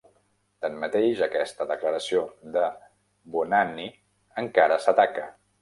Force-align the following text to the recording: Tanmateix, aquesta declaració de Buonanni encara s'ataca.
Tanmateix, 0.65 1.19
aquesta 1.25 1.67
declaració 1.73 2.23
de 2.57 2.65
Buonanni 3.37 3.89
encara 4.45 4.83
s'ataca. 4.89 5.33